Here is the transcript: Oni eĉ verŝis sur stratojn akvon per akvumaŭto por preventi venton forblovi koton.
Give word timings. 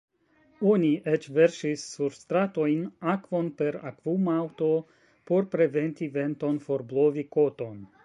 Oni 0.69 0.87
eĉ 1.11 1.27
verŝis 1.35 1.83
sur 1.97 2.15
stratojn 2.21 2.81
akvon 3.13 3.53
per 3.61 3.79
akvumaŭto 3.93 4.73
por 5.33 5.49
preventi 5.57 6.13
venton 6.21 6.63
forblovi 6.69 7.31
koton. 7.39 7.83